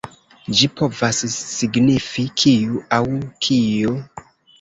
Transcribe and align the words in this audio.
Ĝi 0.59 0.67
povas 0.79 1.19
signifi 1.41 2.25
„kiu“ 2.45 2.81
aŭ 2.97 3.03
„kio“. 3.49 3.93